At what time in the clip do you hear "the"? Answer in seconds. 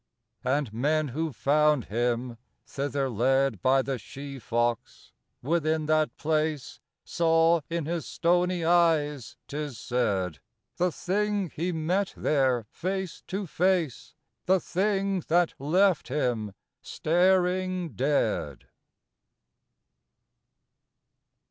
3.83-3.99, 10.77-10.91, 14.47-14.59